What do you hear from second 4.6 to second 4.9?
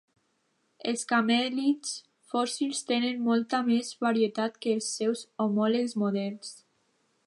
que